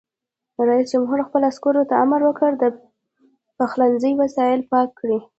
رئیس 0.69 0.87
جمهور 0.93 1.19
خپلو 1.27 1.45
عسکرو 1.51 1.83
ته 1.89 1.93
امر 2.03 2.21
وکړ؛ 2.25 2.51
د 2.61 2.63
پخلنځي 3.57 4.11
وسایل 4.21 4.61
پاک 4.71 4.89
کړئ! 4.99 5.19